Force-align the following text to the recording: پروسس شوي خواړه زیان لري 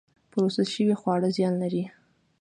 پروسس 0.31 0.67
شوي 0.75 0.95
خواړه 1.01 1.29
زیان 1.35 1.53
لري 1.63 1.83